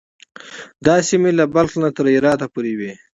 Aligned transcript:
دا 0.85 0.95
سیمې 1.09 1.31
له 1.39 1.45
بلخ 1.53 1.71
نه 1.83 1.89
تر 1.97 2.05
هرات 2.13 2.39
پورې 2.53 2.73
وې. 2.79 2.91